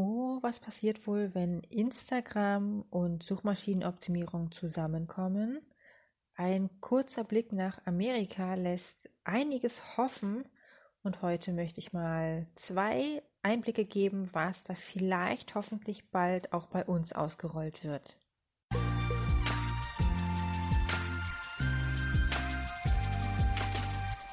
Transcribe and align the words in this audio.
Oh, 0.00 0.38
was 0.42 0.60
passiert 0.60 1.08
wohl, 1.08 1.34
wenn 1.34 1.58
Instagram 1.70 2.82
und 2.88 3.24
Suchmaschinenoptimierung 3.24 4.52
zusammenkommen? 4.52 5.58
Ein 6.36 6.70
kurzer 6.80 7.24
Blick 7.24 7.50
nach 7.50 7.84
Amerika 7.84 8.54
lässt 8.54 9.10
einiges 9.24 9.96
hoffen 9.96 10.44
und 11.02 11.20
heute 11.20 11.52
möchte 11.52 11.80
ich 11.80 11.92
mal 11.92 12.46
zwei 12.54 13.24
Einblicke 13.42 13.84
geben, 13.84 14.30
was 14.32 14.62
da 14.62 14.76
vielleicht 14.76 15.56
hoffentlich 15.56 16.12
bald 16.12 16.52
auch 16.52 16.66
bei 16.66 16.84
uns 16.84 17.12
ausgerollt 17.12 17.82
wird. 17.82 18.20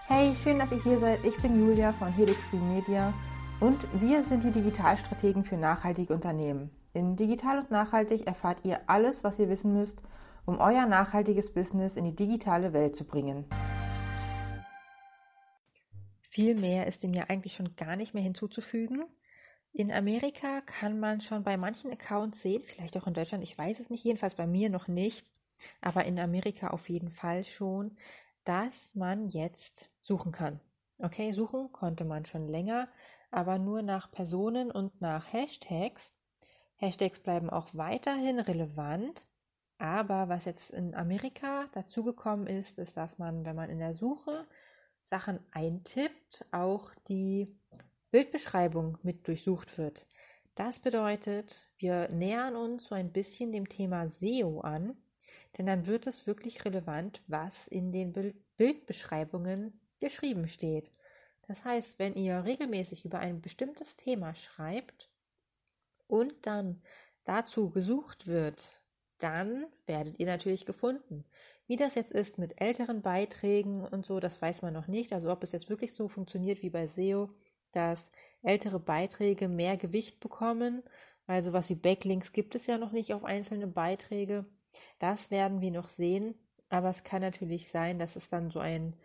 Hey, 0.06 0.36
schön, 0.36 0.60
dass 0.60 0.72
ihr 0.72 0.84
hier 0.84 1.00
seid. 1.00 1.26
Ich 1.26 1.36
bin 1.38 1.60
Julia 1.60 1.92
von 1.92 2.14
Helix 2.14 2.48
Green 2.52 2.76
Media 2.76 3.12
und 3.60 3.88
wir 4.02 4.24
sind 4.24 4.44
die 4.44 4.52
Digitalstrategen 4.52 5.44
für 5.44 5.58
nachhaltige 5.58 6.14
Unternehmen. 6.14 6.72
In 6.94 7.16
Digital 7.16 7.60
und 7.60 7.72
Nachhaltig 7.72 8.28
erfahrt 8.28 8.66
ihr 8.66 8.90
alles, 8.90 9.24
was 9.24 9.40
ihr 9.40 9.50
wissen 9.50 9.74
müsst, 9.74 9.98
um 10.46 10.60
euer 10.60 10.86
nachhaltiges 10.86 11.54
Business 11.54 11.96
in 11.96 12.06
die 12.06 12.16
digitale 12.16 12.74
Welt 12.74 12.96
zu 12.96 13.06
bringen. 13.06 13.46
Viel 16.22 16.56
mehr 16.56 16.88
ist 16.88 17.04
dem 17.04 17.14
ja 17.14 17.26
eigentlich 17.30 17.56
schon 17.56 17.76
gar 17.76 17.96
nicht 17.96 18.14
mehr 18.14 18.24
hinzuzufügen. 18.24 19.06
In 19.72 19.92
Amerika 19.92 20.62
kann 20.62 21.00
man 21.00 21.22
schon 21.22 21.44
bei 21.44 21.58
manchen 21.58 21.92
Accounts 21.92 22.42
sehen, 22.42 22.64
vielleicht 22.64 22.98
auch 22.98 23.08
in 23.08 23.14
Deutschland, 23.14 23.44
ich 23.44 23.58
weiß 23.58 23.80
es 23.80 23.90
nicht, 23.90 24.04
jedenfalls 24.04 24.36
bei 24.36 24.48
mir 24.48 24.70
noch 24.70 24.88
nicht, 24.88 25.32
aber 25.82 26.06
in 26.06 26.20
Amerika 26.20 26.70
auf 26.70 26.90
jeden 26.90 27.10
Fall 27.10 27.44
schon, 27.44 27.98
dass 28.44 28.96
man 28.96 29.30
jetzt 29.30 29.90
suchen 30.02 30.32
kann. 30.32 30.60
Okay, 30.98 31.34
suchen 31.34 31.72
konnte 31.74 32.06
man 32.06 32.26
schon 32.26 32.48
länger, 32.48 32.88
aber 33.36 33.60
nur 33.60 33.82
nach 33.82 34.10
Personen 34.12 34.72
und 34.72 35.02
nach 35.02 35.34
Hashtags. 35.34 36.16
Hashtags 36.78 37.20
bleiben 37.20 37.50
auch 37.50 37.68
weiterhin 37.74 38.40
relevant, 38.40 39.26
aber 39.78 40.30
was 40.30 40.46
jetzt 40.46 40.72
in 40.72 40.96
Amerika 40.96 41.68
dazugekommen 41.74 42.48
ist, 42.48 42.80
ist, 42.80 42.96
dass 42.96 43.18
man, 43.18 43.46
wenn 43.46 43.56
man 43.56 43.70
in 43.70 43.80
der 43.80 43.94
Suche 43.94 44.48
Sachen 45.04 45.40
eintippt, 45.52 46.46
auch 46.52 46.92
die 47.10 47.54
Bildbeschreibung 48.10 48.98
mit 49.04 49.28
durchsucht 49.28 49.78
wird. 49.78 50.08
Das 50.56 50.80
bedeutet, 50.80 51.70
wir 51.78 52.08
nähern 52.10 52.56
uns 52.56 52.86
so 52.86 52.96
ein 52.96 53.12
bisschen 53.12 53.52
dem 53.52 53.68
Thema 53.68 54.08
SEO 54.08 54.62
an, 54.62 54.96
denn 55.58 55.66
dann 55.66 55.88
wird 55.88 56.08
es 56.08 56.26
wirklich 56.26 56.64
relevant, 56.64 57.22
was 57.28 57.68
in 57.68 57.92
den 57.92 58.14
Bildbeschreibungen 58.56 59.80
geschrieben 60.00 60.48
steht. 60.48 60.92
Das 61.48 61.64
heißt, 61.64 62.00
wenn 62.00 62.16
ihr 62.16 62.44
regelmäßig 62.44 63.06
über 63.06 63.20
ein 63.20 63.42
bestimmtes 63.42 63.96
Thema 63.96 64.34
schreibt 64.36 65.10
und 66.08 66.34
dann 66.46 66.82
dazu 67.24 67.70
gesucht 67.70 68.28
wird, 68.28 68.82
dann 69.20 69.66
werdet 69.86 70.20
ihr 70.20 70.26
natürlich 70.26 70.66
gefunden. 70.66 71.26
Wie 71.68 71.78
das 71.78 71.96
jetzt 71.96 72.12
ist 72.12 72.38
mit 72.38 72.62
älteren 72.62 73.02
Beiträgen 73.02 73.84
und 73.84 74.06
so, 74.06 74.20
das 74.20 74.42
weiß 74.42 74.62
man 74.62 74.74
noch 74.74 74.88
nicht. 74.88 75.14
Also 75.14 75.32
ob 75.32 75.44
es 75.44 75.52
jetzt 75.52 75.70
wirklich 75.70 75.94
so 75.94 76.08
funktioniert 76.08 76.62
wie 76.62 76.70
bei 76.70 76.88
SEO, 76.88 77.30
dass 77.72 78.12
ältere 78.44 78.80
Beiträge 78.80 79.48
mehr 79.48 79.78
Gewicht 79.78 80.20
bekommen. 80.20 80.84
Also 81.28 81.54
was 81.54 81.70
wie 81.70 81.76
Backlinks 81.76 82.34
gibt 82.34 82.56
es 82.56 82.68
ja 82.68 82.78
noch 82.78 82.92
nicht 82.92 83.14
auf 83.14 83.24
einzelne 83.24 83.68
Beiträge. 83.68 84.46
Das 85.00 85.32
werden 85.32 85.62
wir 85.62 85.72
noch 85.72 85.90
sehen. 85.90 86.36
Aber 86.70 86.90
es 86.90 87.04
kann 87.04 87.22
natürlich 87.22 87.70
sein, 87.70 88.00
dass 88.00 88.16
es 88.16 88.30
dann 88.30 88.50
so 88.50 88.60
ein 88.60 88.96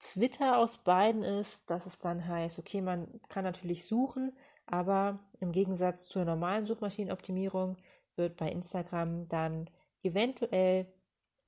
Twitter 0.00 0.58
aus 0.58 0.78
beiden 0.78 1.22
ist, 1.22 1.68
dass 1.70 1.86
es 1.86 1.98
dann 1.98 2.26
heißt, 2.26 2.58
okay, 2.58 2.80
man 2.80 3.20
kann 3.28 3.44
natürlich 3.44 3.86
suchen, 3.86 4.32
aber 4.66 5.18
im 5.40 5.52
Gegensatz 5.52 6.06
zur 6.08 6.24
normalen 6.24 6.66
Suchmaschinenoptimierung 6.66 7.76
wird 8.16 8.36
bei 8.36 8.50
Instagram 8.50 9.28
dann 9.28 9.70
eventuell 10.02 10.86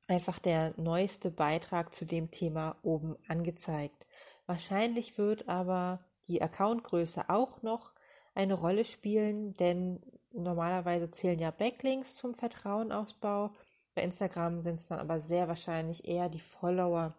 einfach 0.06 0.38
der 0.38 0.72
neueste 0.76 1.30
Beitrag 1.30 1.94
zu 1.94 2.04
dem 2.04 2.30
Thema 2.30 2.76
oben 2.82 3.16
angezeigt. 3.28 4.06
Wahrscheinlich 4.46 5.18
wird 5.18 5.48
aber 5.48 6.00
die 6.28 6.40
Accountgröße 6.40 7.28
auch 7.28 7.62
noch 7.62 7.92
eine 8.34 8.54
Rolle 8.54 8.84
spielen, 8.84 9.54
denn 9.54 10.00
normalerweise 10.32 11.10
zählen 11.10 11.38
ja 11.38 11.50
Backlinks 11.50 12.16
zum 12.16 12.34
Vertrauenausbau. 12.34 13.52
Bei 13.94 14.02
Instagram 14.02 14.62
sind 14.62 14.76
es 14.76 14.86
dann 14.86 15.00
aber 15.00 15.20
sehr 15.20 15.48
wahrscheinlich 15.48 16.06
eher 16.06 16.28
die 16.28 16.40
Follower, 16.40 17.14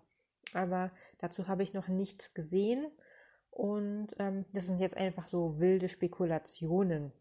aber 0.54 0.92
dazu 1.20 1.48
habe 1.48 1.64
ich 1.64 1.74
noch 1.74 1.88
nichts 1.88 2.34
gesehen 2.34 2.92
und 3.52 4.10
ähm, 4.20 4.46
das 4.54 4.68
sind 4.68 4.80
jetzt 4.80 4.98
einfach 4.98 5.28
so 5.28 5.60
wilde 5.60 5.90
Spekulationen. 5.90 7.12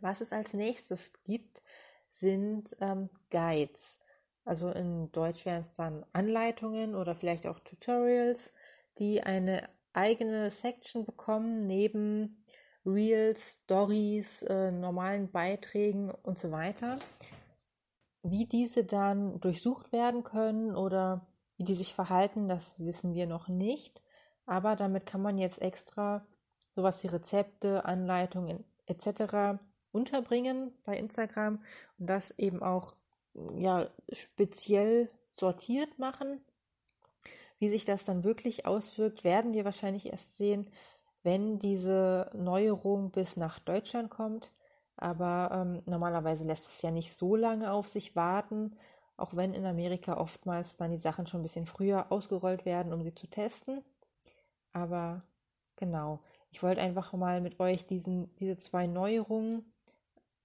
Was 0.00 0.20
es 0.20 0.32
als 0.32 0.52
nächstes 0.52 1.12
gibt, 1.24 1.62
sind 2.10 2.76
ähm, 2.80 3.08
Guides. 3.30 3.98
Also 4.44 4.70
in 4.70 5.10
Deutsch 5.12 5.44
wären 5.44 5.62
es 5.62 5.72
dann 5.72 6.04
Anleitungen 6.12 6.94
oder 6.94 7.16
vielleicht 7.16 7.46
auch 7.46 7.58
Tutorials, 7.60 8.52
die 8.98 9.22
eine 9.22 9.68
eigene 9.92 10.50
Section 10.50 11.04
bekommen 11.04 11.66
neben 11.66 12.44
Reels, 12.84 13.60
Stories, 13.64 14.42
äh, 14.42 14.70
normalen 14.70 15.30
Beiträgen 15.30 16.10
und 16.10 16.38
so 16.38 16.52
weiter. 16.52 16.96
Wie 18.22 18.46
diese 18.46 18.84
dann 18.84 19.40
durchsucht 19.40 19.92
werden 19.92 20.22
können 20.22 20.76
oder 20.76 21.26
wie 21.56 21.64
die 21.64 21.74
sich 21.74 21.94
verhalten, 21.94 22.48
das 22.48 22.78
wissen 22.78 23.14
wir 23.14 23.26
noch 23.26 23.48
nicht. 23.48 24.02
Aber 24.46 24.76
damit 24.76 25.06
kann 25.06 25.22
man 25.22 25.38
jetzt 25.38 25.60
extra 25.60 26.26
sowas 26.72 27.02
wie 27.02 27.08
Rezepte, 27.08 27.84
Anleitungen 27.84 28.64
etc. 28.86 29.58
unterbringen 29.90 30.72
bei 30.84 30.96
Instagram 30.96 31.62
und 31.98 32.06
das 32.06 32.38
eben 32.38 32.62
auch 32.62 32.94
ja, 33.54 33.88
speziell 34.12 35.10
sortiert 35.32 35.98
machen. 35.98 36.40
Wie 37.58 37.70
sich 37.70 37.84
das 37.84 38.04
dann 38.04 38.22
wirklich 38.22 38.66
auswirkt, 38.66 39.24
werden 39.24 39.54
wir 39.54 39.64
wahrscheinlich 39.64 40.06
erst 40.06 40.36
sehen, 40.36 40.70
wenn 41.22 41.58
diese 41.58 42.30
Neuerung 42.34 43.10
bis 43.10 43.36
nach 43.36 43.58
Deutschland 43.58 44.10
kommt. 44.10 44.52
Aber 44.96 45.50
ähm, 45.52 45.82
normalerweise 45.86 46.44
lässt 46.44 46.66
es 46.66 46.82
ja 46.82 46.90
nicht 46.90 47.14
so 47.14 47.36
lange 47.36 47.72
auf 47.72 47.88
sich 47.88 48.14
warten 48.16 48.76
auch 49.16 49.34
wenn 49.34 49.54
in 49.54 49.64
Amerika 49.64 50.16
oftmals 50.16 50.76
dann 50.76 50.90
die 50.90 50.98
Sachen 50.98 51.26
schon 51.26 51.40
ein 51.40 51.44
bisschen 51.44 51.66
früher 51.66 52.10
ausgerollt 52.12 52.64
werden, 52.64 52.92
um 52.92 53.02
sie 53.02 53.14
zu 53.14 53.26
testen. 53.26 53.82
Aber 54.72 55.22
genau, 55.76 56.20
ich 56.50 56.62
wollte 56.62 56.80
einfach 56.80 57.12
mal 57.12 57.40
mit 57.40 57.60
euch 57.60 57.86
diesen, 57.86 58.34
diese 58.36 58.56
zwei 58.56 58.86
Neuerungen 58.86 59.72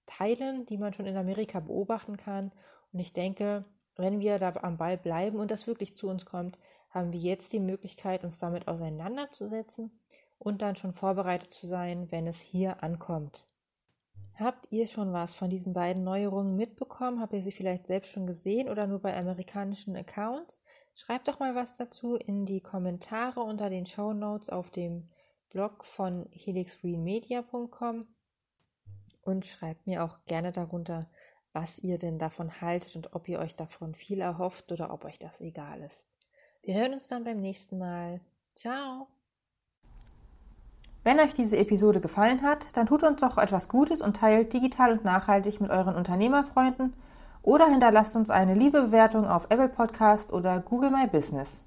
teilen, 0.06 0.66
die 0.66 0.78
man 0.78 0.92
schon 0.94 1.06
in 1.06 1.16
Amerika 1.16 1.60
beobachten 1.60 2.16
kann. 2.16 2.52
Und 2.92 3.00
ich 3.00 3.12
denke, 3.12 3.64
wenn 3.96 4.20
wir 4.20 4.38
da 4.38 4.54
am 4.62 4.78
Ball 4.78 4.96
bleiben 4.96 5.38
und 5.38 5.50
das 5.50 5.66
wirklich 5.66 5.96
zu 5.96 6.08
uns 6.08 6.24
kommt, 6.24 6.58
haben 6.90 7.12
wir 7.12 7.20
jetzt 7.20 7.52
die 7.52 7.60
Möglichkeit, 7.60 8.24
uns 8.24 8.38
damit 8.38 8.68
auseinanderzusetzen 8.68 9.90
und 10.38 10.62
dann 10.62 10.76
schon 10.76 10.92
vorbereitet 10.92 11.52
zu 11.52 11.66
sein, 11.66 12.10
wenn 12.10 12.26
es 12.26 12.40
hier 12.40 12.82
ankommt. 12.82 13.44
Habt 14.38 14.66
ihr 14.70 14.86
schon 14.86 15.12
was 15.12 15.34
von 15.34 15.50
diesen 15.50 15.72
beiden 15.72 16.04
Neuerungen 16.04 16.56
mitbekommen? 16.56 17.20
Habt 17.20 17.32
ihr 17.34 17.42
sie 17.42 17.52
vielleicht 17.52 17.86
selbst 17.86 18.12
schon 18.12 18.26
gesehen 18.26 18.68
oder 18.68 18.86
nur 18.86 19.00
bei 19.00 19.16
amerikanischen 19.16 19.94
Accounts? 19.96 20.60
Schreibt 20.94 21.28
doch 21.28 21.38
mal 21.38 21.54
was 21.54 21.76
dazu 21.76 22.16
in 22.16 22.44
die 22.44 22.60
Kommentare 22.60 23.40
unter 23.40 23.70
den 23.70 23.86
Show 23.86 24.12
Notes 24.12 24.50
auf 24.50 24.70
dem 24.70 25.08
Blog 25.50 25.84
von 25.84 26.26
helixgreenmedia.com 26.32 28.06
und 29.22 29.46
schreibt 29.46 29.86
mir 29.86 30.02
auch 30.02 30.24
gerne 30.26 30.52
darunter, 30.52 31.08
was 31.52 31.78
ihr 31.78 31.98
denn 31.98 32.18
davon 32.18 32.60
haltet 32.60 32.96
und 32.96 33.14
ob 33.14 33.28
ihr 33.28 33.38
euch 33.38 33.54
davon 33.54 33.94
viel 33.94 34.20
erhofft 34.20 34.72
oder 34.72 34.92
ob 34.92 35.04
euch 35.04 35.18
das 35.18 35.40
egal 35.40 35.82
ist. 35.82 36.08
Wir 36.62 36.74
hören 36.74 36.94
uns 36.94 37.08
dann 37.08 37.24
beim 37.24 37.40
nächsten 37.40 37.78
Mal. 37.78 38.20
Ciao! 38.54 39.08
Wenn 41.04 41.18
euch 41.18 41.34
diese 41.34 41.56
Episode 41.56 42.00
gefallen 42.00 42.42
hat, 42.42 42.66
dann 42.74 42.86
tut 42.86 43.02
uns 43.02 43.20
doch 43.20 43.36
etwas 43.36 43.68
Gutes 43.68 44.00
und 44.00 44.16
teilt 44.16 44.52
digital 44.52 44.92
und 44.92 45.04
nachhaltig 45.04 45.60
mit 45.60 45.70
euren 45.70 45.96
Unternehmerfreunden 45.96 46.92
oder 47.42 47.66
hinterlasst 47.66 48.14
uns 48.14 48.30
eine 48.30 48.54
liebe 48.54 48.82
Bewertung 48.82 49.26
auf 49.26 49.46
Apple 49.48 49.68
Podcast 49.68 50.32
oder 50.32 50.60
Google 50.60 50.90
My 50.90 51.08
Business. 51.08 51.64